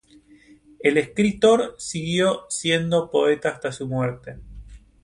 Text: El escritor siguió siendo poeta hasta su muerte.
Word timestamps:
El 0.79 0.97
escritor 0.97 1.75
siguió 1.77 2.45
siendo 2.49 3.11
poeta 3.11 3.49
hasta 3.49 3.71
su 3.71 3.85
muerte. 3.87 4.39